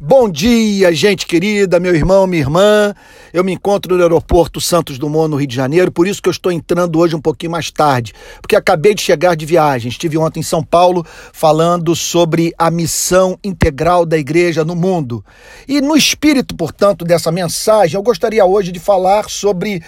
Bom 0.00 0.28
dia, 0.28 0.92
gente 0.92 1.24
querida, 1.24 1.78
meu 1.78 1.94
irmão, 1.94 2.26
minha 2.26 2.42
irmã. 2.42 2.92
Eu 3.32 3.44
me 3.44 3.52
encontro 3.52 3.96
no 3.96 4.02
aeroporto 4.02 4.60
Santos 4.60 4.98
Dumont, 4.98 5.30
no 5.30 5.36
Rio 5.36 5.46
de 5.46 5.54
Janeiro, 5.54 5.92
por 5.92 6.08
isso 6.08 6.20
que 6.20 6.28
eu 6.28 6.32
estou 6.32 6.50
entrando 6.50 6.98
hoje 6.98 7.14
um 7.14 7.20
pouquinho 7.20 7.52
mais 7.52 7.70
tarde, 7.70 8.12
porque 8.42 8.56
acabei 8.56 8.92
de 8.92 9.00
chegar 9.00 9.36
de 9.36 9.46
viagem. 9.46 9.88
Estive 9.88 10.18
ontem 10.18 10.40
em 10.40 10.42
São 10.42 10.64
Paulo 10.64 11.06
falando 11.32 11.94
sobre 11.94 12.52
a 12.58 12.72
missão 12.72 13.38
integral 13.42 14.04
da 14.04 14.18
igreja 14.18 14.64
no 14.64 14.74
mundo. 14.74 15.24
E 15.68 15.80
no 15.80 15.96
espírito, 15.96 16.56
portanto, 16.56 17.04
dessa 17.04 17.30
mensagem, 17.30 17.94
eu 17.94 18.02
gostaria 18.02 18.44
hoje 18.44 18.72
de 18.72 18.80
falar 18.80 19.30
sobre 19.30 19.80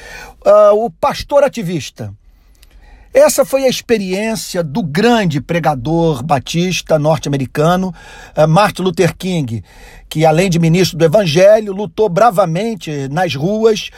uh, 0.47 0.85
o 0.85 0.89
pastor 0.89 1.43
ativista. 1.43 2.15
Essa 3.13 3.45
foi 3.45 3.65
a 3.65 3.69
experiência 3.69 4.63
do 4.63 4.83
grande 4.83 5.41
pregador 5.41 6.23
batista 6.23 6.99
norte-americano 6.99 7.95
eh, 8.35 8.47
Martin 8.47 8.83
Luther 8.83 9.17
King, 9.17 9.65
que 10.09 10.27
além 10.27 10.51
de 10.51 10.59
ministro 10.59 10.99
do 10.99 11.05
Evangelho, 11.05 11.73
lutou 11.73 12.09
bravamente 12.09 13.09
nas 13.09 13.35
ruas 13.35 13.91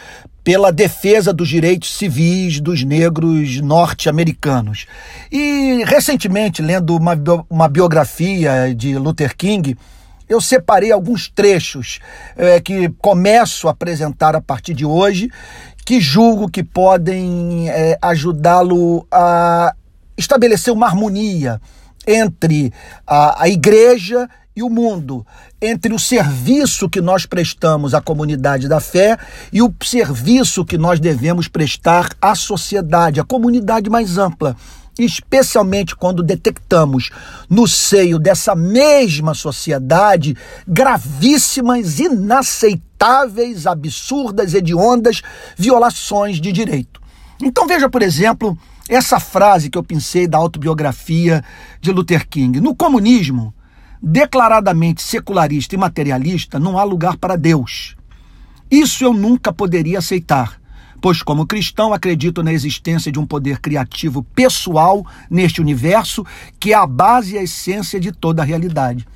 pela 0.44 0.72
defesa 0.72 1.32
dos 1.32 1.48
direitos 1.48 1.94
civis 1.94 2.60
dos 2.60 2.82
negros 2.82 3.60
norte-americanos. 3.60 4.86
E 5.30 5.82
recentemente, 5.84 6.62
lendo 6.62 6.96
uma, 6.96 7.14
uma 7.50 7.68
biografia 7.68 8.74
de 8.74 8.96
Luther 8.96 9.36
King, 9.36 9.76
eu 10.28 10.40
separei 10.40 10.92
alguns 10.92 11.28
trechos 11.28 12.00
é, 12.36 12.60
que 12.60 12.88
começo 12.98 13.66
a 13.66 13.72
apresentar 13.72 14.36
a 14.36 14.40
partir 14.40 14.74
de 14.74 14.84
hoje 14.84 15.30
que 15.88 16.02
julgo 16.02 16.50
que 16.50 16.62
podem 16.62 17.70
é, 17.70 17.96
ajudá-lo 18.02 19.06
a 19.10 19.74
estabelecer 20.18 20.70
uma 20.70 20.84
harmonia 20.84 21.58
entre 22.06 22.70
a, 23.06 23.44
a 23.44 23.48
igreja 23.48 24.28
e 24.54 24.62
o 24.62 24.68
mundo, 24.68 25.26
entre 25.62 25.94
o 25.94 25.98
serviço 25.98 26.90
que 26.90 27.00
nós 27.00 27.24
prestamos 27.24 27.94
à 27.94 28.02
comunidade 28.02 28.68
da 28.68 28.80
fé 28.80 29.16
e 29.50 29.62
o 29.62 29.74
serviço 29.82 30.62
que 30.62 30.76
nós 30.76 31.00
devemos 31.00 31.48
prestar 31.48 32.10
à 32.20 32.34
sociedade, 32.34 33.18
à 33.18 33.24
comunidade 33.24 33.88
mais 33.88 34.18
ampla 34.18 34.54
especialmente 34.98 35.94
quando 35.94 36.24
detectamos 36.24 37.10
no 37.48 37.68
seio 37.68 38.18
dessa 38.18 38.56
mesma 38.56 39.32
sociedade 39.32 40.36
gravíssimas, 40.66 42.00
inaceitáveis, 42.00 42.87
absurdas, 43.66 44.54
hediondas 44.54 45.22
violações 45.56 46.40
de 46.40 46.52
direito. 46.52 47.00
Então 47.42 47.66
veja, 47.66 47.88
por 47.88 48.02
exemplo, 48.02 48.58
essa 48.88 49.20
frase 49.20 49.70
que 49.70 49.78
eu 49.78 49.84
pensei 49.84 50.26
da 50.26 50.38
autobiografia 50.38 51.44
de 51.80 51.92
Luther 51.92 52.26
King. 52.28 52.60
No 52.60 52.74
comunismo, 52.74 53.54
declaradamente 54.02 55.02
secularista 55.02 55.74
e 55.74 55.78
materialista, 55.78 56.58
não 56.58 56.78
há 56.78 56.84
lugar 56.84 57.16
para 57.16 57.36
Deus. 57.36 57.96
Isso 58.70 59.04
eu 59.04 59.14
nunca 59.14 59.52
poderia 59.52 59.98
aceitar 59.98 60.58
pois, 61.00 61.22
como 61.22 61.46
cristão, 61.46 61.92
acredito 61.92 62.42
na 62.42 62.52
existência 62.52 63.10
de 63.10 63.18
um 63.18 63.26
poder 63.26 63.60
criativo 63.60 64.22
pessoal 64.34 65.06
neste 65.30 65.60
universo 65.60 66.24
que 66.58 66.72
é 66.72 66.76
a 66.76 66.86
base 66.86 67.34
e 67.34 67.38
a 67.38 67.42
essência 67.42 68.00
de 68.00 68.12
toda 68.12 68.42
a 68.42 68.44
realidade. 68.44 69.06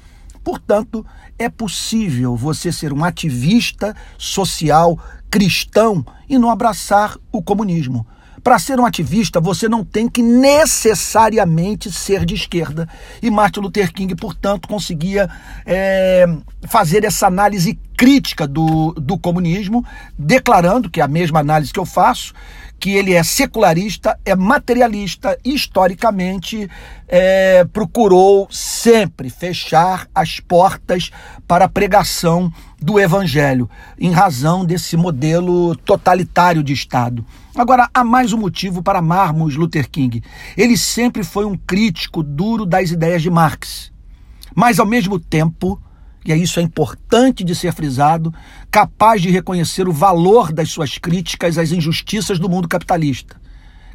Portanto, 0.45 1.05
é 1.43 1.49
possível 1.49 2.37
você 2.37 2.71
ser 2.73 2.93
um 2.93 3.05
ativista 3.05 3.95
social 4.19 4.99
cristão 5.31 6.05
e 6.29 6.39
não 6.39 6.51
abraçar 6.51 7.17
o 7.31 7.43
comunismo. 7.43 8.07
Para 8.43 8.59
ser 8.59 8.81
um 8.81 8.87
ativista, 8.87 9.41
você 9.41 9.69
não 9.69 9.85
tem 9.85 10.09
que 10.09 10.23
necessariamente 10.23 11.93
ser 11.93 12.25
de 12.25 12.35
esquerda. 12.35 12.89
E 13.23 13.31
Martin 13.31 13.61
Luther 13.61 13.93
King, 13.93 14.15
portanto, 14.17 14.67
conseguia 14.67 15.31
é, 15.65 16.27
fazer 16.69 17.05
essa 17.05 17.27
análise 17.29 17.79
crítica 17.97 18.47
do, 18.49 18.93
do 18.95 19.17
comunismo, 19.17 19.85
declarando 20.19 20.91
que 20.91 21.01
é 21.01 21.05
a 21.05 21.09
mesma 21.09 21.39
análise 21.39 21.73
que 21.73 21.79
eu 21.79 21.87
faço, 21.87 22.35
que 22.81 22.91
ele 22.91 23.15
é 23.15 23.23
secularista, 23.23 24.19
é 24.25 24.35
materialista 24.35 25.39
e 25.45 25.55
historicamente 25.55 26.69
é, 27.07 27.65
procurou 27.73 28.49
sempre 28.51 29.31
fechar 29.31 30.09
as 30.13 30.41
portas 30.41 31.13
para 31.47 31.67
a 31.67 31.69
pregação 31.69 32.53
do 32.83 32.99
evangelho, 32.99 33.71
em 33.99 34.11
razão 34.11 34.65
desse 34.65 34.97
modelo 34.97 35.77
totalitário 35.77 36.63
de 36.63 36.73
Estado. 36.73 37.25
Agora, 37.55 37.89
há 37.95 38.03
mais 38.03 38.33
um 38.33 38.39
motivo 38.39 38.83
para 38.83 38.99
amarmos 38.99 39.57
Luther 39.57 39.89
King. 39.89 40.23
Ele 40.57 40.77
sempre 40.77 41.23
foi 41.23 41.45
um 41.45 41.57
crítico 41.57 42.23
duro 42.23 42.67
das 42.67 42.91
ideias 42.91 43.23
de 43.23 43.31
Marx, 43.31 43.93
mas 44.55 44.81
ao 44.81 44.87
mesmo 44.87 45.19
tempo 45.19 45.81
e 46.25 46.33
isso 46.35 46.61
é 46.61 46.63
importante 46.63 47.43
de 47.43 47.55
ser 47.55 47.73
frisado, 47.73 48.33
capaz 48.71 49.21
de 49.21 49.29
reconhecer 49.29 49.89
o 49.89 49.93
valor 49.93 50.53
das 50.53 50.71
suas 50.71 50.97
críticas 50.97 51.59
às 51.59 51.73
injustiças 51.73 52.39
do 52.39 52.49
mundo 52.49 52.69
capitalista. 52.69 53.41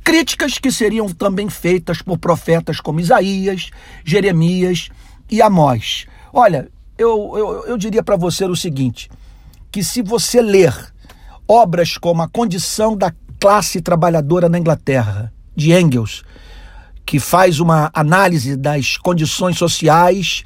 Críticas 0.03 0.57
que 0.57 0.71
seriam 0.71 1.07
também 1.09 1.49
feitas 1.49 2.01
por 2.01 2.17
profetas 2.17 2.79
como 2.81 2.99
Isaías, 2.99 3.69
Jeremias 4.03 4.89
e 5.29 5.41
Amós. 5.41 6.05
Olha, 6.33 6.69
eu, 6.97 7.33
eu, 7.35 7.65
eu 7.67 7.77
diria 7.77 8.03
para 8.03 8.15
você 8.15 8.45
o 8.45 8.55
seguinte: 8.55 9.09
que 9.71 9.83
se 9.83 10.01
você 10.01 10.41
ler 10.41 10.73
obras 11.47 11.97
como 11.97 12.21
A 12.21 12.27
Condição 12.27 12.95
da 12.95 13.13
Classe 13.39 13.81
Trabalhadora 13.81 14.49
na 14.49 14.57
Inglaterra, 14.57 15.31
de 15.55 15.71
Engels, 15.73 16.23
que 17.05 17.19
faz 17.19 17.59
uma 17.59 17.89
análise 17.93 18.55
das 18.55 18.97
condições 18.97 19.57
sociais 19.57 20.43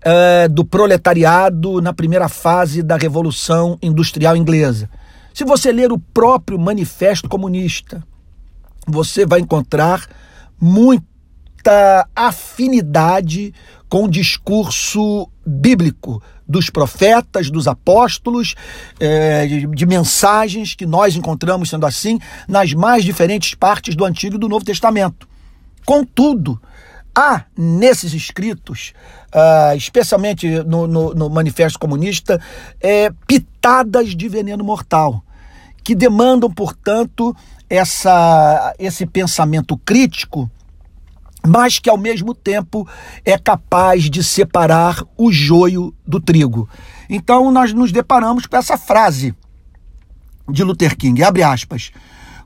é, 0.00 0.48
do 0.48 0.64
proletariado 0.64 1.82
na 1.82 1.92
primeira 1.92 2.28
fase 2.28 2.82
da 2.82 2.96
Revolução 2.96 3.76
Industrial 3.82 4.36
Inglesa. 4.36 4.88
Se 5.34 5.44
você 5.44 5.72
ler 5.72 5.92
o 5.92 5.98
próprio 5.98 6.58
Manifesto 6.58 7.28
Comunista, 7.28 8.02
você 8.86 9.26
vai 9.26 9.40
encontrar 9.40 10.06
muita 10.60 12.08
afinidade 12.14 13.52
com 13.88 14.04
o 14.04 14.10
discurso 14.10 15.28
bíblico 15.44 16.22
dos 16.46 16.70
profetas, 16.70 17.50
dos 17.50 17.66
apóstolos, 17.66 18.54
é, 19.00 19.46
de, 19.46 19.66
de, 19.66 19.86
mensagens 19.86 20.74
que 20.74 20.86
nós 20.86 21.16
encontramos, 21.16 21.70
sendo 21.70 21.86
assim, 21.86 22.18
nas 22.46 22.72
mais 22.72 23.04
diferentes 23.04 23.54
partes 23.54 23.94
do 23.94 24.04
Antigo 24.04 24.36
e 24.36 24.38
do 24.38 24.48
Novo 24.48 24.64
Testamento. 24.64 25.28
Contudo, 25.84 26.60
há 27.14 27.44
nesses 27.56 28.12
escritos, 28.12 28.92
uh, 29.34 29.76
especialmente 29.76 30.48
no, 30.64 30.86
no, 30.86 31.14
no, 31.14 31.30
Manifesto 31.30 31.78
Comunista, 31.78 32.40
é, 32.80 33.10
pitadas 33.26 34.14
de 34.14 34.28
veneno 34.28 34.62
mortal, 34.62 35.22
que 35.82 35.94
demandam, 35.94 36.50
portanto, 36.50 37.34
essa, 37.70 38.74
esse 38.78 39.06
pensamento 39.06 39.76
crítico, 39.78 40.50
mas 41.46 41.78
que 41.78 41.88
ao 41.88 41.96
mesmo 41.96 42.34
tempo 42.34 42.86
é 43.24 43.38
capaz 43.38 44.10
de 44.10 44.22
separar 44.22 45.04
o 45.16 45.30
joio 45.30 45.94
do 46.06 46.20
trigo. 46.20 46.68
Então 47.08 47.50
nós 47.50 47.72
nos 47.72 47.92
deparamos 47.92 48.46
com 48.46 48.56
essa 48.56 48.76
frase 48.76 49.34
de 50.48 50.62
Luther 50.64 50.96
King, 50.96 51.22
abre 51.22 51.42
aspas. 51.42 51.90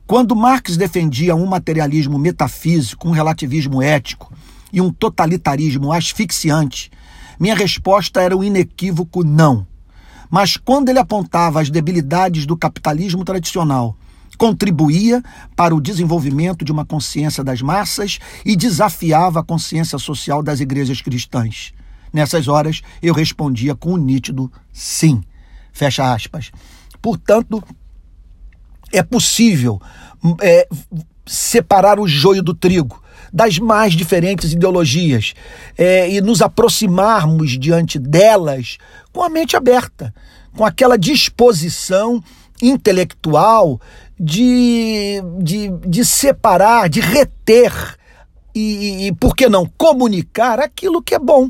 Quando 0.07 0.35
Marx 0.35 0.77
defendia 0.77 1.37
um 1.37 1.47
materialismo 1.47 2.19
metafísico, 2.19 3.09
um 3.09 3.13
relativismo 3.13 3.81
ético, 3.81 4.33
e 4.73 4.81
um 4.81 4.93
totalitarismo 4.93 5.93
asfixiante, 5.93 6.91
minha 7.39 7.55
resposta 7.55 8.21
era 8.21 8.37
o 8.37 8.41
um 8.41 8.45
inequívoco 8.45 9.25
não. 9.25 9.67
Mas 10.29 10.57
quando 10.57 10.89
ele 10.89 10.99
apontava 10.99 11.61
as 11.61 11.71
debilidades 11.71 12.47
do 12.47 12.57
capitalismo 12.57 13.25
tradicional, 13.25 13.97
contribuía 14.41 15.23
para 15.55 15.75
o 15.75 15.81
desenvolvimento 15.83 16.65
de 16.65 16.73
uma 16.73 16.87
consciência 16.87 17.45
das 17.45 17.61
massas 17.61 18.19
e 18.43 18.57
desafiava 18.57 19.41
a 19.41 19.45
consciência 19.45 19.99
social 19.99 20.43
das 20.43 20.61
igrejas 20.61 21.03
cristãs. 21.03 21.75
Nessas 22.11 22.49
horas, 22.49 22.81
eu 23.03 23.13
respondia 23.13 23.75
com 23.75 23.93
um 23.93 23.97
nítido 23.99 24.51
sim. 24.73 25.23
Fecha 25.75 26.11
aspas. 26.11 26.51
Portanto, 27.03 27.63
é 28.91 29.03
possível 29.03 29.79
é, 30.41 30.67
separar 31.27 32.01
o 32.01 32.09
joio 32.09 32.43
do 32.43 32.55
trigo 32.55 32.99
das 33.31 33.59
mais 33.59 33.93
diferentes 33.93 34.55
ideologias 34.55 35.35
é, 35.77 36.11
e 36.11 36.19
nos 36.23 36.41
aproximarmos 36.41 37.59
diante 37.59 37.99
delas 37.99 38.79
com 39.13 39.23
a 39.23 39.29
mente 39.29 39.55
aberta, 39.55 40.15
com 40.57 40.65
aquela 40.65 40.97
disposição 40.97 42.25
intelectual 42.63 43.81
de, 44.23 45.23
de, 45.39 45.71
de 45.79 46.05
separar, 46.05 46.91
de 46.91 47.01
reter 47.01 47.73
e, 48.55 49.07
e, 49.07 49.13
por 49.13 49.35
que 49.35 49.49
não, 49.49 49.65
comunicar 49.79 50.61
aquilo 50.61 51.03
que 51.03 51.15
é 51.15 51.19
bom. 51.19 51.49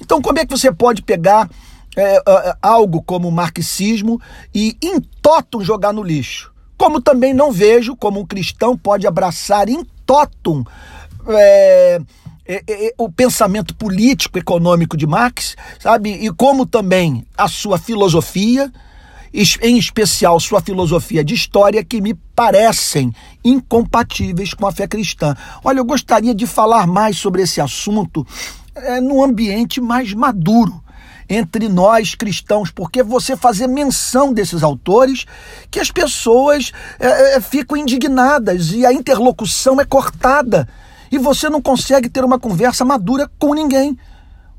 Então, 0.00 0.22
como 0.22 0.38
é 0.38 0.46
que 0.46 0.56
você 0.56 0.72
pode 0.72 1.02
pegar 1.02 1.50
é, 1.94 2.22
algo 2.62 3.02
como 3.02 3.28
o 3.28 3.32
marxismo 3.32 4.18
e 4.54 4.74
em 4.80 4.98
totum 5.00 5.60
jogar 5.60 5.92
no 5.92 6.02
lixo? 6.02 6.50
Como 6.78 7.02
também 7.02 7.34
não 7.34 7.52
vejo 7.52 7.94
como 7.94 8.20
um 8.20 8.26
cristão 8.26 8.76
pode 8.76 9.06
abraçar 9.06 9.68
em 9.68 9.84
totum 10.06 10.64
é, 11.26 12.00
é, 12.46 12.62
é, 12.66 12.94
o 12.96 13.10
pensamento 13.10 13.74
político 13.74 14.38
econômico 14.38 14.96
de 14.96 15.06
Marx, 15.06 15.56
sabe? 15.78 16.10
E 16.10 16.30
como 16.30 16.64
também 16.64 17.26
a 17.36 17.48
sua 17.48 17.76
filosofia, 17.76 18.72
em 19.32 19.76
especial 19.76 20.38
sua 20.40 20.60
filosofia 20.60 21.24
de 21.24 21.34
história, 21.34 21.84
que 21.84 22.00
me 22.00 22.14
parecem 22.34 23.12
incompatíveis 23.44 24.54
com 24.54 24.66
a 24.66 24.72
fé 24.72 24.86
cristã. 24.86 25.36
Olha, 25.62 25.78
eu 25.78 25.84
gostaria 25.84 26.34
de 26.34 26.46
falar 26.46 26.86
mais 26.86 27.16
sobre 27.16 27.42
esse 27.42 27.60
assunto 27.60 28.26
é, 28.74 29.00
num 29.00 29.22
ambiente 29.22 29.80
mais 29.80 30.12
maduro 30.12 30.82
entre 31.28 31.68
nós 31.68 32.14
cristãos, 32.14 32.70
porque 32.70 33.02
você 33.02 33.36
fazer 33.36 33.66
menção 33.66 34.32
desses 34.32 34.62
autores 34.62 35.26
que 35.70 35.78
as 35.78 35.90
pessoas 35.90 36.72
é, 36.98 37.40
ficam 37.40 37.76
indignadas 37.76 38.72
e 38.72 38.86
a 38.86 38.92
interlocução 38.92 39.78
é 39.80 39.84
cortada 39.84 40.66
e 41.10 41.18
você 41.18 41.48
não 41.48 41.60
consegue 41.60 42.08
ter 42.08 42.24
uma 42.24 42.38
conversa 42.38 42.84
madura 42.84 43.30
com 43.38 43.54
ninguém. 43.54 43.98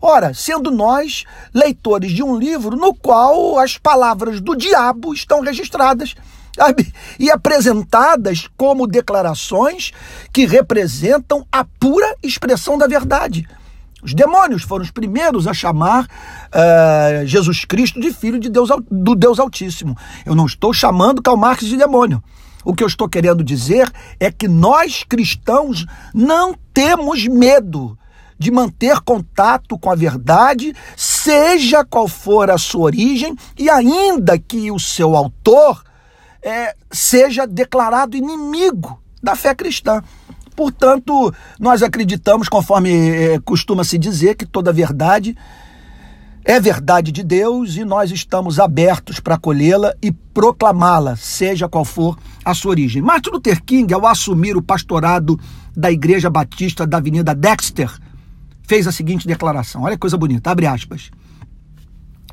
Ora, 0.01 0.33
sendo 0.33 0.71
nós 0.71 1.25
leitores 1.53 2.11
de 2.11 2.23
um 2.23 2.37
livro 2.37 2.77
no 2.77 2.93
qual 2.93 3.59
as 3.59 3.77
palavras 3.77 4.39
do 4.39 4.55
diabo 4.55 5.13
estão 5.13 5.41
registradas 5.41 6.15
sabe? 6.55 6.93
e 7.19 7.29
apresentadas 7.29 8.47
como 8.55 8.87
declarações 8.87 9.91
que 10.31 10.45
representam 10.45 11.45
a 11.51 11.63
pura 11.63 12.15
expressão 12.23 12.77
da 12.77 12.87
verdade. 12.87 13.47
Os 14.01 14.13
demônios 14.13 14.63
foram 14.63 14.83
os 14.83 14.91
primeiros 14.91 15.45
a 15.45 15.53
chamar 15.53 16.05
uh, 16.05 17.25
Jesus 17.25 17.65
Cristo 17.65 17.99
de 17.99 18.13
filho 18.13 18.39
de 18.39 18.49
Deus, 18.49 18.69
do 18.89 19.13
Deus 19.13 19.39
Altíssimo. 19.39 19.97
Eu 20.25 20.33
não 20.33 20.45
estou 20.45 20.73
chamando 20.73 21.21
Karl 21.21 21.35
Marx 21.35 21.65
de 21.65 21.75
demônio. 21.75 22.23
O 22.63 22.73
que 22.73 22.83
eu 22.83 22.87
estou 22.87 23.09
querendo 23.09 23.43
dizer 23.43 23.91
é 24.17 24.31
que 24.31 24.47
nós 24.47 25.03
cristãos 25.03 25.85
não 26.13 26.55
temos 26.73 27.27
medo 27.27 27.97
de 28.39 28.49
manter 28.49 29.01
contato 29.01 29.77
com 29.77 29.91
a 29.91 29.95
verdade, 29.95 30.73
seja 30.95 31.83
qual 31.83 32.07
for 32.07 32.49
a 32.49 32.57
sua 32.57 32.83
origem, 32.83 33.35
e 33.57 33.69
ainda 33.69 34.39
que 34.39 34.71
o 34.71 34.79
seu 34.79 35.15
autor 35.15 35.83
é, 36.41 36.73
seja 36.89 37.45
declarado 37.45 38.15
inimigo 38.15 38.99
da 39.21 39.35
fé 39.35 39.53
cristã. 39.53 40.01
Portanto, 40.55 41.33
nós 41.59 41.83
acreditamos, 41.83 42.47
conforme 42.47 43.09
é, 43.09 43.39
costuma 43.39 43.83
se 43.83 43.97
dizer, 43.97 44.35
que 44.35 44.45
toda 44.45 44.73
verdade 44.73 45.37
é 46.43 46.59
verdade 46.59 47.11
de 47.11 47.23
Deus 47.23 47.75
e 47.75 47.83
nós 47.83 48.11
estamos 48.11 48.59
abertos 48.59 49.19
para 49.19 49.35
acolhê-la 49.35 49.93
e 50.01 50.11
proclamá-la, 50.11 51.15
seja 51.15 51.67
qual 51.67 51.85
for 51.85 52.17
a 52.43 52.53
sua 52.53 52.71
origem. 52.71 53.01
Martin 53.01 53.31
Luther 53.31 53.61
King, 53.63 53.93
ao 53.93 54.07
assumir 54.07 54.55
o 54.55 54.61
pastorado 54.61 55.39
da 55.75 55.91
Igreja 55.91 56.29
Batista 56.29 56.87
da 56.87 56.97
Avenida 56.97 57.35
Dexter, 57.35 57.91
fez 58.69 58.85
a 58.85 58.91
seguinte 58.91 59.27
declaração. 59.27 59.81
Olha 59.81 59.95
que 59.95 59.99
coisa 59.99 60.15
bonita, 60.15 60.51
abre 60.51 60.67
aspas. 60.67 61.09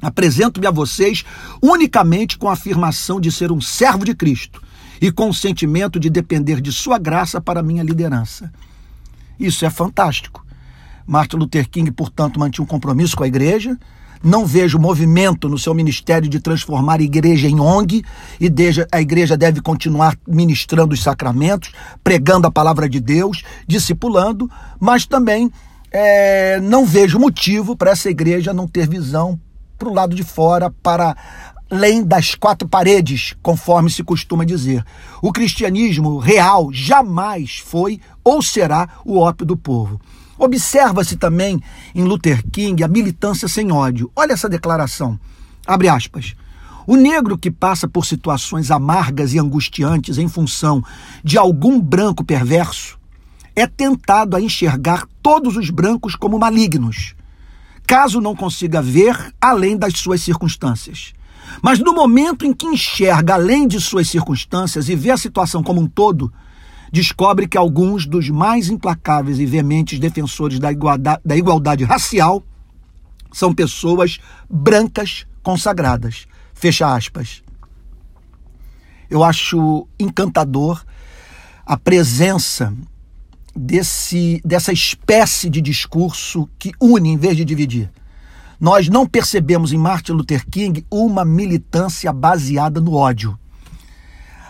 Apresento-me 0.03 0.67
a 0.67 0.71
vocês 0.71 1.25
unicamente 1.63 2.37
com 2.37 2.51
a 2.51 2.53
afirmação 2.53 3.19
de 3.19 3.33
ser 3.33 3.51
um 3.51 3.59
servo 3.59 4.05
de 4.05 4.15
Cristo 4.15 4.63
e 5.01 5.11
com 5.11 5.31
o 5.31 5.35
sentimento 5.35 5.99
de 5.99 6.11
depender 6.11 6.61
de 6.61 6.71
sua 6.71 6.99
graça 6.99 7.41
para 7.41 7.63
minha 7.63 7.83
liderança. 7.83 8.53
Isso 9.41 9.65
é 9.65 9.71
fantástico. 9.71 10.45
Martin 11.07 11.37
Luther 11.37 11.71
King, 11.71 11.91
portanto, 11.91 12.39
mantinha 12.39 12.65
um 12.65 12.69
compromisso 12.69 13.17
com 13.17 13.25
a 13.25 13.29
igreja. 13.29 13.75
Não 14.23 14.45
vejo 14.45 14.79
movimento 14.79 15.49
no 15.49 15.59
seu 15.59 15.73
ministério 15.73 16.29
de 16.29 16.39
transformar 16.39 17.01
a 17.01 17.03
igreja 17.03 17.49
em 17.49 17.61
ONG, 17.61 18.05
e 18.39 18.53
a 18.93 19.01
igreja 19.01 19.37
deve 19.39 19.63
continuar 19.63 20.19
ministrando 20.27 20.93
os 20.93 21.03
sacramentos, 21.03 21.73
pregando 22.05 22.47
a 22.47 22.51
palavra 22.51 22.89
de 22.89 23.01
Deus, 23.01 23.43
discipulando, 23.67 24.51
mas 24.79 25.07
também 25.07 25.51
é, 25.99 26.61
não 26.61 26.85
vejo 26.85 27.19
motivo 27.19 27.75
para 27.75 27.93
essa 27.93 28.11
igreja 28.11 28.53
não 28.53 28.69
ter 28.69 28.87
visão 28.87 29.41
para 29.79 29.89
o 29.89 29.95
lado 29.95 30.15
de 30.15 30.23
fora, 30.23 30.71
para 30.71 31.17
além 31.71 32.05
das 32.05 32.35
quatro 32.35 32.69
paredes, 32.69 33.35
conforme 33.43 33.89
se 33.89 34.05
costuma 34.05 34.45
dizer. 34.45 34.85
O 35.23 35.33
cristianismo 35.33 36.19
real 36.19 36.71
jamais 36.71 37.63
foi 37.65 37.99
ou 38.23 38.43
será 38.43 38.87
o 39.07 39.19
ópio 39.19 39.47
do 39.47 39.57
povo. 39.57 39.99
Observa-se 40.39 41.17
também 41.17 41.63
em 41.95 42.05
Luther 42.05 42.45
King 42.53 42.85
a 42.85 42.89
militância 42.89 43.49
sem 43.49 43.73
ódio. 43.73 44.13
Olha 44.15 44.35
essa 44.35 44.51
declaração. 44.51 45.19
Abre 45.67 45.89
aspas. 45.89 46.35
O 46.87 46.95
negro 46.95 47.39
que 47.39 47.51
passa 47.51 47.89
por 47.89 48.05
situações 48.05 48.71
amargas 48.71 49.33
e 49.33 49.39
angustiantes 49.39 50.19
em 50.19 50.29
função 50.29 50.85
de 51.25 51.39
algum 51.39 51.81
branco 51.81 52.23
perverso 52.23 52.99
é 53.57 53.67
tentado 53.67 54.37
a 54.37 54.41
enxergar 54.41 55.09
todos 55.23 55.57
os 55.57 55.71
brancos 55.71 56.15
como 56.15 56.39
malignos, 56.39 57.17
caso 57.87 58.21
não 58.21 58.37
consiga 58.37 58.83
ver 58.83 59.35
além 59.41 59.79
das 59.79 59.95
suas 59.99 60.21
circunstâncias. 60.21 61.15
Mas 61.63 61.79
no 61.79 61.95
momento 61.95 62.45
em 62.45 62.53
que 62.53 62.67
enxerga 62.67 63.35
além 63.35 63.67
de 63.67 63.81
suas 63.81 64.09
circunstâncias 64.09 64.91
e 64.91 64.95
vê 64.95 65.11
a 65.11 65.17
situação 65.17 65.63
como 65.63 65.81
um 65.81 65.87
todo, 65.87 66.31
descobre 66.93 67.49
que 67.49 67.57
alguns 67.57 68.05
dos 68.07 68.29
mais 68.29 68.69
implacáveis 68.69 69.39
e 69.39 69.47
veementes 69.47 69.99
defensores 69.99 70.59
da 70.59 70.71
igualdade, 70.71 71.23
da 71.25 71.37
igualdade 71.37 71.85
racial 71.85 72.45
são 73.33 73.55
pessoas 73.55 74.19
brancas 74.51 75.27
consagradas. 75.43 76.27
Fecha 76.53 76.95
aspas. 76.95 77.43
Eu 79.09 79.23
acho 79.23 79.87
encantador 79.99 80.85
a 81.65 81.77
presença 81.77 82.75
desse, 83.57 84.41
dessa 84.45 84.73
espécie 84.73 85.49
de 85.49 85.61
discurso 85.61 86.49
que 86.59 86.73
une 86.81 87.11
em 87.11 87.17
vez 87.17 87.37
de 87.37 87.45
dividir. 87.45 87.91
Nós 88.61 88.89
não 88.89 89.07
percebemos 89.07 89.73
em 89.73 89.79
Martin 89.79 90.13
Luther 90.13 90.47
King 90.49 90.85
uma 90.91 91.25
militância 91.25 92.13
baseada 92.13 92.81
no 92.81 92.95
ódio. 92.95 93.39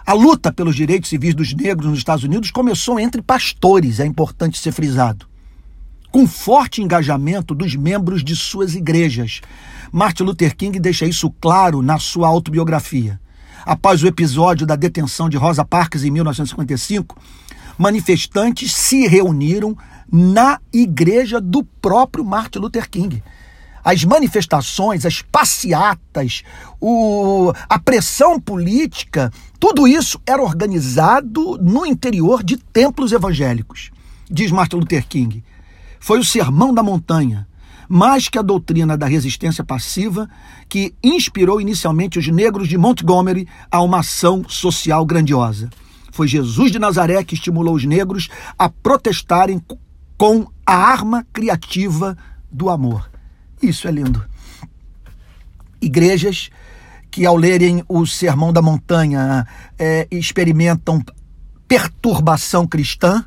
A 0.06 0.12
luta 0.12 0.53
pelos 0.53 0.76
direitos 0.76 1.08
civis 1.08 1.35
dos 1.35 1.53
negros 1.53 1.91
nos 1.91 1.99
Estados 1.99 2.23
Unidos 2.23 2.50
começou 2.53 3.00
entre 3.00 3.20
pastores, 3.20 3.99
é 3.99 4.06
importante 4.06 4.58
ser 4.58 4.70
frisado, 4.70 5.26
com 6.12 6.26
forte 6.26 6.81
engajamento 6.81 7.55
dos 7.55 7.75
membros 7.75 8.23
de 8.23 8.37
suas 8.37 8.76
igrejas. 8.76 9.41
Martin 9.91 10.23
Luther 10.23 10.56
King 10.56 10.79
deixa 10.79 11.06
isso 11.06 11.29
claro 11.41 11.82
na 11.82 11.99
sua 11.99 12.29
autobiografia. 12.29 13.20
Após 13.64 14.00
o 14.05 14.06
episódio 14.06 14.64
da 14.64 14.76
detenção 14.76 15.29
de 15.29 15.37
Rosa 15.37 15.64
Parks 15.64 16.05
em 16.05 16.11
1955, 16.12 17.19
manifestantes 17.78 18.75
se 18.75 19.06
reuniram 19.06 19.76
na 20.11 20.61
igreja 20.73 21.40
do 21.40 21.64
próprio 21.64 22.25
Martin 22.25 22.58
Luther 22.58 22.88
King 22.88 23.23
as 23.87 24.02
manifestações, 24.02 25.06
as 25.06 25.23
passeatas, 25.23 26.43
o, 26.81 27.52
a 27.68 27.78
pressão 27.78 28.40
política, 28.40 29.33
tudo 29.61 29.87
isso 29.87 30.21
era 30.26 30.42
organizado 30.42 31.56
no 31.62 31.87
interior 31.87 32.42
de 32.42 32.56
templos 32.56 33.12
evangélicos. 33.12 33.92
Diz 34.28 34.50
Martin 34.50 34.78
Luther 34.78 35.06
King. 35.06 35.45
Foi 36.00 36.18
o 36.18 36.25
sermão 36.25 36.75
da 36.75 36.83
montanha, 36.83 37.47
mais 37.88 38.28
que 38.28 38.37
a 38.37 38.42
doutrina 38.42 38.99
da 38.99 39.06
resistência 39.06 39.62
passiva, 39.62 40.28
que 40.68 40.92
inspirou 41.00 41.61
inicialmente 41.61 42.18
os 42.18 42.26
negros 42.26 42.66
de 42.66 42.76
Montgomery 42.76 43.47
a 43.71 43.80
uma 43.80 44.00
ação 44.00 44.42
social 44.49 45.06
grandiosa. 45.06 45.71
Foi 46.16 46.26
Jesus 46.26 46.73
de 46.73 46.78
Nazaré 46.78 47.23
que 47.23 47.35
estimulou 47.35 47.75
os 47.75 47.85
negros 47.85 48.30
a 48.58 48.70
protestarem 48.70 49.62
com 50.16 50.46
a 50.64 50.75
arma 50.75 51.26
criativa 51.30 52.16
do 52.50 52.70
amor. 52.70 53.11
Isso 53.62 53.87
é 53.87 53.90
lindo. 53.90 54.25
Igrejas 55.78 56.49
que, 57.11 57.26
ao 57.26 57.37
lerem 57.37 57.85
o 57.87 58.06
Sermão 58.06 58.50
da 58.50 58.62
Montanha, 58.62 59.46
é, 59.78 60.08
experimentam 60.11 61.04
perturbação 61.68 62.66
cristã 62.66 63.23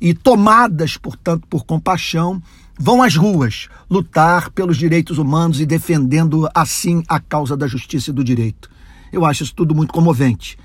e, 0.00 0.14
tomadas, 0.14 0.96
portanto, 0.96 1.46
por 1.46 1.66
compaixão, 1.66 2.42
vão 2.78 3.02
às 3.02 3.16
ruas 3.16 3.68
lutar 3.90 4.48
pelos 4.48 4.78
direitos 4.78 5.18
humanos 5.18 5.60
e 5.60 5.66
defendendo 5.66 6.48
assim 6.54 7.02
a 7.06 7.20
causa 7.20 7.54
da 7.54 7.66
justiça 7.66 8.08
e 8.08 8.14
do 8.14 8.24
direito. 8.24 8.70
Eu 9.12 9.26
acho 9.26 9.42
isso 9.42 9.54
tudo 9.54 9.74
muito 9.74 9.92
comovente. 9.92 10.56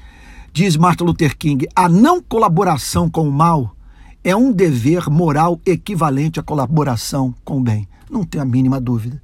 Diz 0.51 0.75
Martin 0.75 1.03
Luther 1.03 1.37
King: 1.37 1.67
a 1.75 1.87
não 1.87 2.21
colaboração 2.21 3.09
com 3.09 3.27
o 3.27 3.31
mal 3.31 3.75
é 4.23 4.35
um 4.35 4.51
dever 4.51 5.09
moral 5.09 5.59
equivalente 5.65 6.39
à 6.39 6.43
colaboração 6.43 7.33
com 7.45 7.57
o 7.57 7.61
bem. 7.61 7.87
Não 8.09 8.23
tenho 8.23 8.43
a 8.43 8.45
mínima 8.45 8.81
dúvida. 8.81 9.21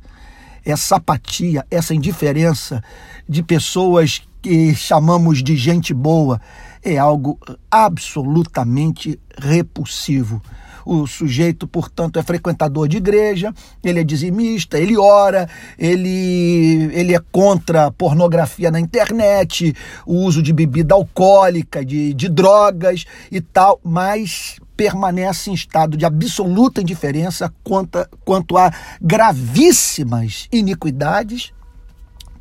Essa 0.64 0.96
apatia, 0.96 1.66
essa 1.70 1.94
indiferença 1.94 2.84
de 3.28 3.44
pessoas 3.44 4.22
que 4.42 4.76
chamamos 4.76 5.44
de 5.44 5.58
gente 5.58 5.94
boa 5.94 6.40
é 6.84 6.98
algo 6.98 7.40
absolutamente 7.70 9.20
repulsivo. 9.38 10.42
O 10.86 11.08
sujeito, 11.08 11.68
portanto, 11.68 12.20
é 12.20 12.24
frequentador 12.24 12.88
de 12.88 12.98
igreja, 12.98 13.54
ele 13.84 14.00
é 14.00 14.04
dizimista, 14.04 14.78
ele 14.78 14.98
ora, 14.98 15.50
ele, 15.78 16.90
ele 16.94 17.16
é 17.16 17.20
contra 17.32 17.92
pornografia 17.92 18.70
na 18.70 18.80
internet, 18.80 19.74
o 20.06 20.18
uso 20.18 20.42
de 20.42 20.54
bebida 20.54 20.94
alcoólica, 20.94 21.84
de, 21.84 22.14
de 22.14 22.30
drogas 22.30 23.06
e 23.32 23.42
tal, 23.42 23.80
mas 23.84 24.58
permanece 24.78 25.50
em 25.50 25.54
estado 25.54 25.98
de 25.98 26.06
absoluta 26.06 26.82
indiferença 26.82 27.52
quanto, 27.64 28.06
quanto 28.24 28.58
a 28.58 28.72
gravíssimas 29.02 30.48
iniquidades 30.52 31.54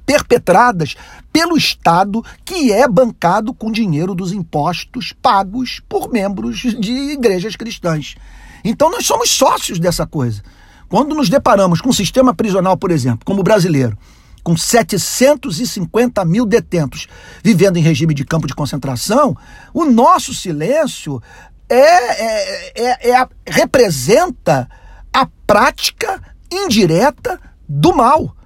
perpetradas 0.07 0.95
pelo 1.33 1.57
Estado, 1.57 2.25
que 2.45 2.73
é 2.73 2.87
bancado 2.87 3.53
com 3.53 3.73
dinheiro 3.73 4.15
dos 4.15 4.33
impostos 4.33 5.13
pagos 5.13 5.81
por 5.89 6.13
membros 6.13 6.59
de 6.79 6.93
igrejas 7.13 7.57
cristãs. 7.57 8.15
Então 8.65 8.91
nós 8.91 9.07
somos 9.07 9.31
sócios 9.31 9.79
dessa 9.79 10.07
coisa. 10.07 10.43
Quando 10.89 11.15
nos 11.15 11.29
deparamos 11.29 11.81
com 11.81 11.89
um 11.89 11.93
sistema 11.93 12.35
prisional, 12.35 12.77
por 12.77 12.91
exemplo, 12.91 13.25
como 13.25 13.41
o 13.41 13.45
brasileiro, 13.45 13.99
com 14.43 14.57
750 14.57 16.25
mil 16.25 16.45
detentos 16.45 17.09
vivendo 17.43 17.79
em 17.79 17.83
regime 17.83 18.15
de 18.15 18.25
campo 18.25 18.47
de 18.47 18.55
concentração, 18.55 19.37
o 19.73 19.87
nosso 19.87 20.35
silêncio 20.35 21.21
é, 21.69 21.77
é, 21.77 22.73
é, 22.77 23.11
é 23.11 23.29
representa 23.47 24.69
a 25.13 25.27
prática 25.47 26.23
indireta 26.53 27.41
do 27.69 27.95
mal. 27.95 28.37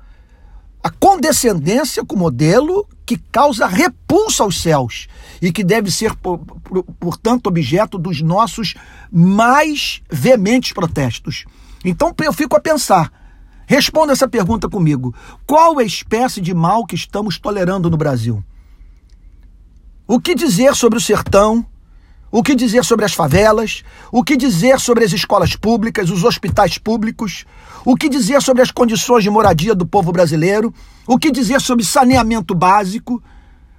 A 0.82 0.90
condescendência 0.90 2.04
com 2.04 2.14
o 2.14 2.18
modelo 2.18 2.86
que 3.04 3.16
causa 3.16 3.66
repulsa 3.66 4.44
aos 4.44 4.60
céus 4.60 5.08
e 5.42 5.50
que 5.50 5.64
deve 5.64 5.90
ser, 5.90 6.14
portanto, 7.00 7.48
objeto 7.48 7.98
dos 7.98 8.20
nossos 8.22 8.74
mais 9.10 10.02
veementes 10.10 10.72
protestos. 10.72 11.44
Então 11.84 12.14
eu 12.22 12.32
fico 12.32 12.56
a 12.56 12.60
pensar. 12.60 13.12
Responda 13.66 14.12
essa 14.12 14.26
pergunta 14.26 14.68
comigo. 14.68 15.14
Qual 15.46 15.78
a 15.78 15.84
espécie 15.84 16.40
de 16.40 16.54
mal 16.54 16.86
que 16.86 16.94
estamos 16.94 17.38
tolerando 17.38 17.90
no 17.90 17.96
Brasil? 17.96 18.42
O 20.06 20.18
que 20.18 20.34
dizer 20.34 20.74
sobre 20.74 20.98
o 20.98 21.02
sertão, 21.02 21.66
o 22.30 22.42
que 22.42 22.54
dizer 22.54 22.84
sobre 22.84 23.04
as 23.04 23.12
favelas? 23.12 23.82
O 24.10 24.22
que 24.22 24.36
dizer 24.36 24.80
sobre 24.80 25.04
as 25.04 25.12
escolas 25.12 25.54
públicas, 25.56 26.10
os 26.10 26.24
hospitais 26.24 26.78
públicos? 26.78 27.44
O 27.90 27.96
que 27.96 28.10
dizer 28.10 28.42
sobre 28.42 28.60
as 28.60 28.70
condições 28.70 29.24
de 29.24 29.30
moradia 29.30 29.74
do 29.74 29.86
povo 29.86 30.12
brasileiro? 30.12 30.74
O 31.06 31.18
que 31.18 31.30
dizer 31.30 31.58
sobre 31.58 31.82
saneamento 31.86 32.54
básico? 32.54 33.22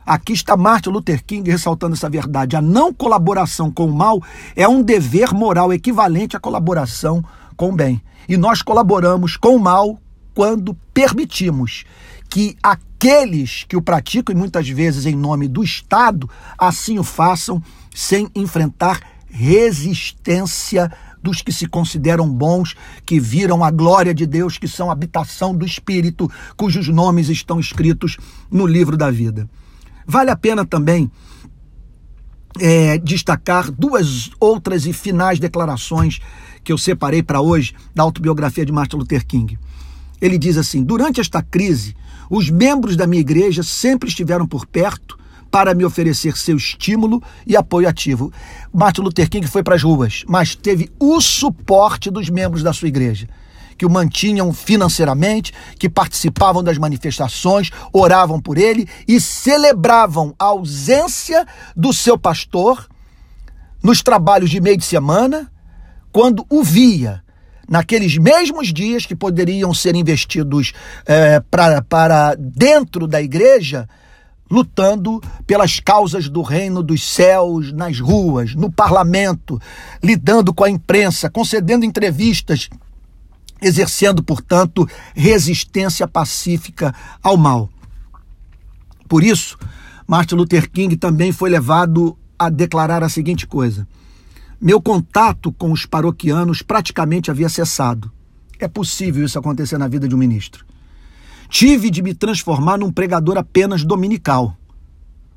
Aqui 0.04 0.34
está 0.34 0.58
Martin 0.58 0.90
Luther 0.90 1.24
King 1.24 1.52
ressaltando 1.52 1.94
essa 1.94 2.10
verdade. 2.10 2.56
A 2.56 2.62
não 2.62 2.92
colaboração 2.92 3.70
com 3.70 3.86
o 3.86 3.94
mal 3.94 4.20
é 4.56 4.68
um 4.68 4.82
dever 4.82 5.32
moral 5.32 5.72
equivalente 5.72 6.36
à 6.36 6.40
colaboração 6.40 7.24
com 7.56 7.70
o 7.70 7.76
bem. 7.76 8.02
E 8.28 8.36
nós 8.36 8.64
colaboramos 8.64 9.38
com 9.38 9.56
o 9.56 9.60
mal 9.60 10.02
quando 10.34 10.74
permitimos 10.92 11.86
que 12.28 12.58
aqueles 12.64 13.64
que 13.70 13.78
o 13.78 13.82
praticam, 13.82 14.36
e 14.36 14.40
muitas 14.40 14.68
vezes 14.68 15.06
em 15.06 15.16
nome 15.16 15.48
do 15.48 15.64
Estado, 15.64 16.28
assim 16.58 16.98
o 16.98 17.04
façam 17.04 17.62
sem 17.94 18.28
enfrentar 18.34 19.02
resistência 19.30 20.92
dos 21.22 21.42
que 21.42 21.52
se 21.52 21.68
consideram 21.68 22.30
bons, 22.30 22.76
que 23.06 23.20
viram 23.20 23.64
a 23.64 23.72
glória 23.72 24.14
de 24.14 24.26
Deus, 24.26 24.58
que 24.58 24.68
são 24.68 24.90
habitação 24.90 25.56
do 25.56 25.66
Espírito, 25.66 26.30
cujos 26.56 26.88
nomes 26.88 27.30
estão 27.30 27.60
escritos 27.60 28.18
no 28.50 28.66
livro 28.66 28.96
da 28.96 29.12
vida. 29.12 29.50
Vale 30.06 30.32
a 30.32 30.36
pena 30.36 30.66
também 30.66 31.12
é, 32.60 32.98
destacar 32.98 33.70
duas 33.72 34.32
outras 34.40 34.86
e 34.86 34.94
finais 34.94 35.40
declarações 35.40 36.20
que 36.64 36.72
eu 36.72 36.78
separei 36.78 37.22
para 37.22 37.42
hoje 37.42 37.74
da 37.94 38.04
autobiografia 38.04 38.66
de 38.66 38.72
Martin 38.72 38.98
Luther 38.98 39.26
King. 39.26 39.58
Ele 40.22 40.38
diz 40.38 40.58
assim: 40.58 40.84
Durante 40.84 41.22
esta 41.22 41.42
crise, 41.42 41.96
os 42.30 42.50
membros 42.50 42.96
da 42.96 43.08
minha 43.08 43.22
igreja 43.22 43.64
sempre 43.64 44.10
estiveram 44.10 44.48
por 44.48 44.66
perto 44.66 45.18
para 45.52 45.74
me 45.74 45.84
oferecer 45.84 46.38
seu 46.38 46.58
estímulo 46.58 47.22
e 47.46 47.56
apoio 47.56 47.88
ativo. 47.88 48.32
Martin 48.74 49.02
Luther 49.02 49.30
King 49.30 49.48
foi 49.48 49.64
para 49.64 49.76
as 49.76 49.84
ruas, 49.84 50.24
mas 50.28 50.56
teve 50.56 50.92
o 51.00 51.20
suporte 51.20 52.10
dos 52.10 52.30
membros 52.30 52.64
da 52.64 52.74
sua 52.74 52.88
igreja, 52.88 53.28
que 53.78 53.86
o 53.86 53.90
mantinham 53.90 54.54
financeiramente, 54.54 55.54
que 55.78 55.90
participavam 55.90 56.64
das 56.64 56.78
manifestações, 56.78 57.72
oravam 57.94 58.40
por 58.40 58.58
ele 58.58 58.88
e 59.08 59.20
celebravam 59.20 60.34
a 60.38 60.46
ausência 60.46 61.46
do 61.76 61.94
seu 61.94 62.18
pastor 62.18 62.88
nos 63.82 64.02
trabalhos 64.02 64.50
de 64.50 64.60
meio 64.60 64.78
de 64.78 64.84
semana, 64.84 65.50
quando 66.12 66.46
o 66.50 66.64
via 66.64 67.24
naqueles 67.70 68.18
mesmos 68.18 68.74
dias 68.74 69.06
que 69.06 69.16
poderiam 69.16 69.74
ser 69.74 69.96
investidos 69.96 70.74
é, 71.06 71.40
para 71.40 72.36
dentro 72.36 73.08
da 73.08 73.22
igreja, 73.22 73.88
lutando 74.50 75.22
pelas 75.46 75.80
causas 75.80 76.28
do 76.28 76.42
reino 76.42 76.82
dos 76.82 77.04
céus 77.04 77.72
nas 77.72 78.00
ruas, 78.00 78.56
no 78.56 78.72
parlamento, 78.72 79.62
lidando 80.02 80.54
com 80.54 80.64
a 80.64 80.70
imprensa, 80.70 81.30
concedendo 81.30 81.86
entrevistas, 81.86 82.70
exercendo, 83.62 84.24
portanto, 84.24 84.88
resistência 85.14 86.08
pacífica 86.08 86.96
ao 87.22 87.38
mal. 87.38 87.70
Por 89.08 89.24
isso, 89.24 89.58
Martin 90.08 90.36
Luther 90.36 90.70
King 90.70 90.96
também 90.98 91.32
foi 91.32 91.50
levado 91.50 92.18
a 92.38 92.50
declarar 92.50 93.04
a 93.04 93.10
seguinte 93.10 93.46
coisa: 93.46 93.88
Meu 94.60 94.82
contato 94.82 95.52
com 95.52 95.72
os 95.72 95.86
paroquianos 95.86 96.62
praticamente 96.62 97.30
havia 97.30 97.50
cessado. 97.50 98.12
É 98.60 98.68
possível 98.68 99.26
isso 99.26 99.40
acontecer 99.40 99.78
na 99.78 99.88
vida 99.88 100.08
de 100.08 100.16
um 100.16 100.18
ministro. 100.18 100.69
Tive 101.50 101.90
de 101.90 102.04
me 102.04 102.14
transformar 102.14 102.78
num 102.78 102.92
pregador 102.92 103.38
apenas 103.38 103.84
dominical. 103.84 104.56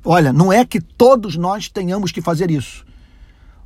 Olha, 0.05 0.31
não 0.31 0.53
é 0.53 0.63
que 0.63 0.79
todos 0.79 1.35
nós 1.35 1.67
tenhamos 1.69 2.11
que 2.11 2.21
fazer 2.21 2.51
isso. 2.51 2.85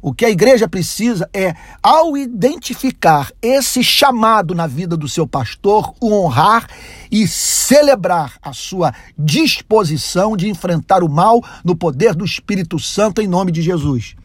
O 0.01 0.13
que 0.13 0.24
a 0.24 0.30
igreja 0.30 0.68
precisa 0.68 1.27
é, 1.34 1.56
ao 1.84 2.16
identificar 2.16 3.32
esse 3.42 3.84
chamado 3.84 4.56
na 4.56 4.66
vida 4.66 4.96
do 4.96 5.10
seu 5.10 5.27
pastor, 5.27 5.94
o 6.00 6.13
honrar 6.13 6.70
e 7.12 7.27
celebrar 7.27 8.38
a 8.42 8.54
sua 8.54 8.94
disposição 9.18 10.38
de 10.38 10.48
enfrentar 10.48 11.04
o 11.04 11.10
mal 11.10 11.44
no 11.66 11.75
poder 11.75 12.16
do 12.16 12.24
Espírito 12.24 12.80
Santo 12.80 13.22
em 13.22 13.27
nome 13.27 13.51
de 13.51 13.62
Jesus. 13.62 14.16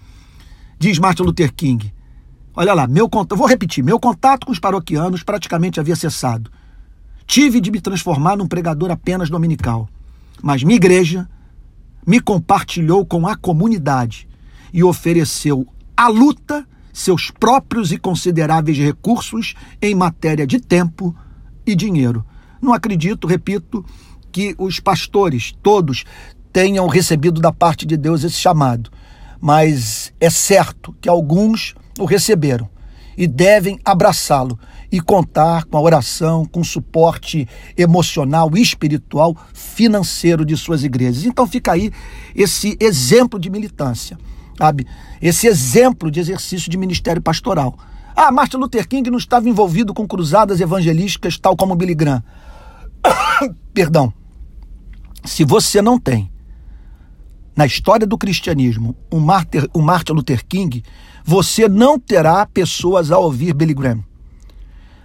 Diz 0.79 0.99
Martin 0.99 1.23
Luther 1.23 1.53
King. 1.53 1.93
Olha 2.55 2.75
lá, 2.75 2.87
meu 2.87 3.09
vou 3.31 3.47
repetir, 3.47 3.83
meu 3.83 3.99
contato 3.99 4.47
com 4.47 4.53
os 4.53 4.61
paroquianos 4.61 5.23
praticamente 5.23 5.81
havia 5.81 5.97
cessado. 5.97 6.51
Tive 7.27 7.61
de 7.61 7.71
me 7.71 7.81
transformar 7.81 8.37
num 8.37 8.47
pregador 8.47 8.91
apenas 8.91 9.31
dominical. 9.31 9.89
Mas 10.43 10.63
minha 10.63 10.77
igreja 10.77 11.29
me 12.07 12.21
compartilhou 12.21 13.07
com 13.07 13.27
a 13.27 13.37
comunidade 13.37 14.29
e 14.73 14.83
ofereceu 14.83 15.67
à 15.97 16.09
luta 16.09 16.67
seus 16.93 17.31
próprios 17.31 17.91
e 17.91 17.99
consideráveis 17.99 18.77
recursos 18.77 19.55
em 19.81 19.95
matéria 19.95 20.47
de 20.47 20.61
tempo 20.61 21.15
e 21.67 21.75
dinheiro. 21.75 22.25
Não 22.61 22.73
acredito, 22.73 23.27
repito, 23.27 23.85
que 24.31 24.55
os 24.59 24.79
pastores 24.79 25.55
todos 25.63 26.05
tenham 26.53 26.87
recebido 26.87 27.41
da 27.41 27.53
parte 27.53 27.87
de 27.87 27.97
Deus 27.97 28.25
esse 28.25 28.37
chamado, 28.37 28.91
mas 29.41 30.13
é 30.21 30.29
certo 30.29 30.95
que 31.01 31.09
alguns 31.09 31.75
o 31.99 32.05
receberam 32.05 32.69
e 33.17 33.27
devem 33.27 33.79
abraçá-lo 33.85 34.59
e 34.93 35.01
contar 35.01 35.65
com 35.65 35.79
a 35.79 35.81
oração, 35.81 36.45
com 36.45 36.61
o 36.61 36.65
suporte 36.65 37.49
emocional 37.79 38.51
espiritual 38.55 39.35
financeiro 39.55 40.45
de 40.45 40.55
suas 40.55 40.85
igrejas. 40.85 41.25
Então 41.25 41.47
fica 41.47 41.73
aí 41.73 41.91
esse 42.37 42.77
exemplo 42.79 43.41
de 43.41 43.49
militância, 43.49 44.19
sabe? 44.59 44.87
Esse 45.21 45.47
exemplo 45.47 46.11
de 46.11 46.21
exercício 46.21 46.71
de 46.71 46.77
ministério 46.77 47.23
pastoral. 47.23 47.75
Ah, 48.15 48.31
Martin 48.31 48.59
Luther 48.59 48.87
King 48.87 49.11
não 49.11 49.17
estava 49.17 49.49
envolvido 49.49 49.95
com 49.95 50.07
cruzadas 50.07 50.61
evangelísticas 50.61 51.39
tal 51.39 51.57
como 51.57 51.75
Billy 51.75 51.95
Graham. 51.95 52.23
Perdão. 53.73 54.13
Se 55.25 55.43
você 55.43 55.81
não 55.81 55.99
tem 55.99 56.31
na 57.57 57.65
história 57.65 58.07
do 58.07 58.19
cristianismo 58.19 58.95
um 59.11 59.21
Martin 59.21 60.13
Luther 60.13 60.45
King, 60.47 60.83
você 61.25 61.67
não 61.67 61.99
terá 61.99 62.45
pessoas 62.45 63.11
a 63.11 63.19
ouvir 63.19 63.55
Billy 63.55 63.73
Graham. 63.73 64.05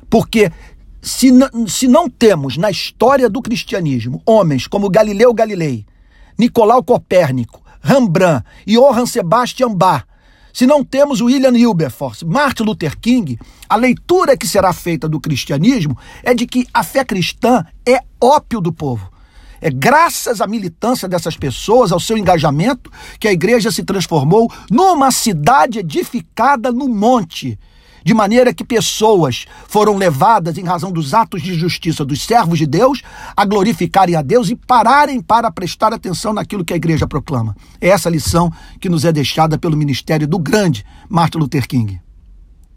Porque 0.10 0.52
se, 1.02 1.32
se 1.68 1.88
não 1.88 2.10
temos 2.10 2.58
na 2.58 2.70
história 2.70 3.30
do 3.30 3.42
cristianismo 3.42 4.22
homens 4.26 4.68
como 4.68 4.90
Galileu 4.90 5.34
Galilei, 5.34 5.86
Nicolau 6.38 6.84
Copérnico, 6.84 7.62
Rembrandt 7.82 8.46
e 8.66 8.76
Johann 8.76 9.06
Sebastian 9.06 9.74
Bach, 9.74 10.06
se 10.54 10.66
não 10.66 10.84
temos 10.84 11.22
William 11.22 11.52
Wilberforce, 11.52 12.26
Martin 12.26 12.64
Luther 12.64 12.98
King, 12.98 13.38
a 13.70 13.76
leitura 13.76 14.36
que 14.36 14.48
será 14.48 14.74
feita 14.74 15.08
do 15.08 15.20
cristianismo 15.20 15.96
é 16.24 16.34
de 16.34 16.48
que 16.48 16.66
a 16.74 16.84
fé 16.84 17.06
cristã 17.06 17.64
é 17.88 18.00
ópio 18.20 18.60
do 18.60 18.74
povo. 18.74 19.12
É 19.62 19.70
graças 19.70 20.42
à 20.42 20.48
militância 20.48 21.08
dessas 21.08 21.38
pessoas, 21.38 21.92
ao 21.92 22.00
seu 22.00 22.18
engajamento, 22.18 22.92
que 23.20 23.28
a 23.28 23.32
igreja 23.32 23.72
se 23.72 23.84
transformou 23.84 24.52
numa 24.70 25.12
cidade 25.12 25.80
edificada 25.80 26.72
no 26.72 26.88
monte 26.88 27.60
de 28.08 28.14
maneira 28.14 28.54
que 28.54 28.64
pessoas 28.64 29.46
foram 29.68 29.98
levadas, 29.98 30.58
em 30.58 30.64
razão 30.64 30.94
dos 30.94 31.14
atos 31.14 31.42
de 31.42 31.54
justiça 31.56 32.06
dos 32.06 32.22
servos 32.22 32.58
de 32.58 32.66
Deus, 32.66 33.02
a 33.36 33.44
glorificarem 33.44 34.16
a 34.16 34.22
Deus 34.22 34.50
e 34.50 34.56
pararem 34.56 35.20
para 35.20 35.52
prestar 35.52 35.92
atenção 35.92 36.32
naquilo 36.32 36.64
que 36.64 36.72
a 36.72 36.78
igreja 36.78 37.06
proclama. 37.06 37.54
É 37.82 37.90
essa 37.90 38.10
lição 38.10 38.50
que 38.80 38.88
nos 38.88 39.04
é 39.04 39.12
deixada 39.12 39.58
pelo 39.58 39.76
ministério 39.76 40.26
do 40.26 40.40
grande 40.40 40.86
Martin 41.10 41.40
Luther 41.40 41.68
King. 41.68 42.00